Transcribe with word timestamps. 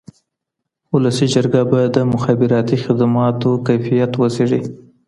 ولسي 0.93 1.25
جرګه 1.33 1.61
به 1.69 1.81
د 1.95 1.97
مخابراتي 2.13 2.77
خدماتو 2.83 3.51
کيفيت 3.67 4.11
وڅېړي. 4.17 4.61